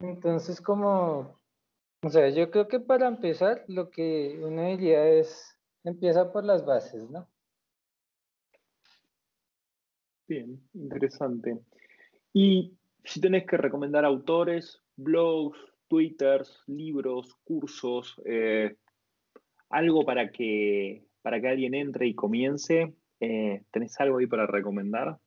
[0.00, 1.38] Entonces, como,
[2.02, 6.64] o sea, yo creo que para empezar, lo que uno diría es, empieza por las
[6.64, 7.29] bases, ¿no?
[10.30, 11.58] Bien, interesante.
[12.32, 15.58] Y si tenés que recomendar autores, blogs,
[15.88, 18.76] twitters, libros, cursos, eh,
[19.70, 25.18] algo para que, para que alguien entre y comience, eh, ¿tenés algo ahí para recomendar?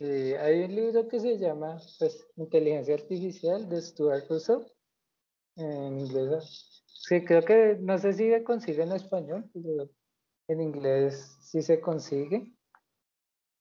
[0.00, 4.62] hay un libro que se llama pues, Inteligencia Artificial de Stuart Russell
[5.54, 6.82] en inglés.
[6.86, 9.88] Sí, creo que no sé si se consigue en español, pero
[10.48, 12.55] en inglés sí se consigue.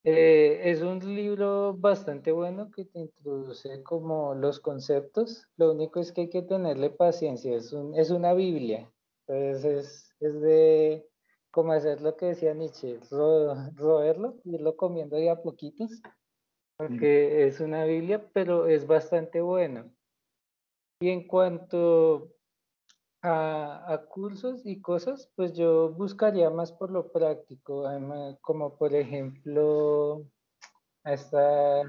[0.08, 5.47] Eh, es un libro bastante bueno que te introduce como los conceptos.
[5.58, 7.56] Lo único es que hay que tenerle paciencia.
[7.56, 8.91] Es, un, es una Biblia.
[9.28, 11.08] Entonces es, es de
[11.49, 16.01] como hacer lo que decía Nietzsche, ro, roerlo, irlo comiendo de a poquitos,
[16.78, 19.89] porque es una Biblia, pero es bastante bueno.
[20.99, 22.35] Y en cuanto
[23.26, 27.86] a, cursos y cosas, pues yo buscaría más por lo práctico,
[28.41, 30.26] como por ejemplo,
[31.03, 31.84] esta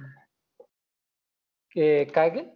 [1.71, 2.55] que Kaggle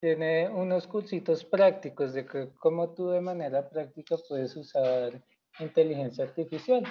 [0.00, 5.22] tiene unos cursitos prácticos de cómo tú de manera práctica puedes usar
[5.58, 6.84] inteligencia artificial.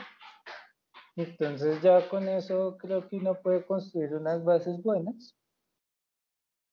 [1.15, 5.35] Entonces ya con eso creo que uno puede construir unas bases buenas,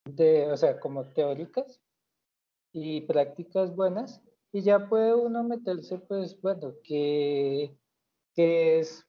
[0.04, 1.80] de, o sea, como teóricas,
[2.72, 7.76] y prácticas buenas y ya puede uno meterse pues bueno que,
[8.34, 9.04] que es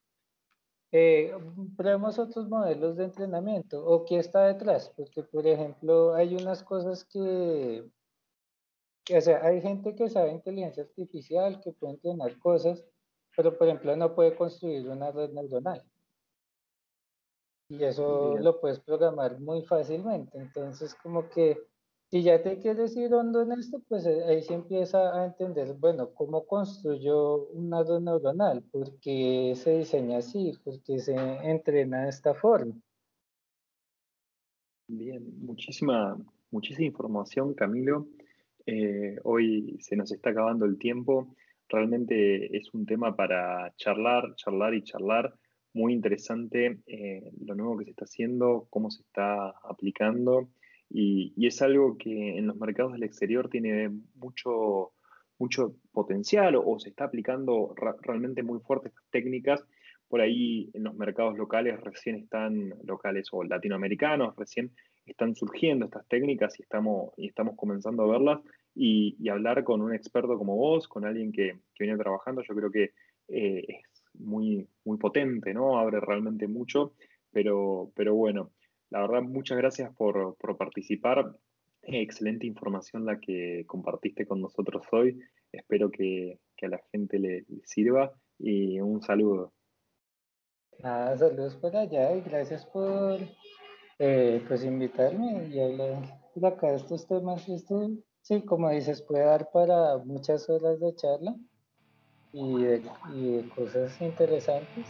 [0.91, 1.33] eh,
[1.77, 7.05] probemos otros modelos de entrenamiento o qué está detrás porque por ejemplo hay unas cosas
[7.05, 7.83] que,
[9.15, 12.83] o sea hay gente que sabe inteligencia artificial que puede entrenar cosas
[13.35, 15.81] pero por ejemplo no puede construir una red neuronal.
[17.69, 20.37] Y eso lo puedes programar muy fácilmente.
[20.37, 21.68] Entonces como que
[22.09, 25.75] si ya te quieres ir hondo en esto, pues eh, ahí se empieza a entender,
[25.75, 32.03] bueno, cómo construyo una red neuronal, por qué se diseña así, por qué se entrena
[32.03, 32.73] de esta forma.
[34.87, 36.17] Bien, muchísima,
[36.49, 38.07] muchísima información, Camilo.
[38.65, 41.35] Eh, hoy se nos está acabando el tiempo.
[41.67, 45.35] Realmente es un tema para charlar, charlar y charlar.
[45.73, 50.49] Muy interesante eh, lo nuevo que se está haciendo, cómo se está aplicando
[50.89, 54.91] y, es algo que en los mercados del exterior tiene mucho,
[55.37, 59.63] mucho potencial o, se está aplicando realmente muy fuerte estas técnicas.
[60.07, 64.71] Por ahí en los mercados locales recién están, locales o latinoamericanos, recién
[65.05, 68.39] están surgiendo estas técnicas y estamos, estamos comenzando a verlas.
[68.75, 72.71] Y, hablar con un experto como vos, con alguien que, que viene trabajando, yo creo
[72.71, 72.91] que
[73.27, 75.77] eh, es muy, muy potente, ¿no?
[75.77, 76.93] Abre realmente mucho,
[77.31, 78.51] pero, pero bueno,
[78.89, 81.35] la verdad, muchas gracias por, participar.
[81.83, 85.19] Excelente información la que compartiste con nosotros hoy.
[85.51, 89.53] Espero que, a la gente le, sirva y un saludo.
[90.79, 93.19] Nada, saludos por allá y gracias por
[93.99, 97.47] eh, pues invitarme y hablar de acá de estos temas.
[97.47, 101.35] Esto, sí, como dices, puede dar para muchas horas de charla
[102.33, 102.83] y de,
[103.13, 104.87] y de cosas interesantes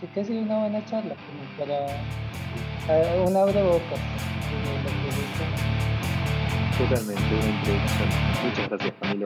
[0.00, 1.86] que, que sería una buena charla como para
[2.88, 4.00] eh, una abrebocas
[6.78, 8.08] Totalmente, una introducción.
[8.42, 9.24] Muchas gracias, Camilo.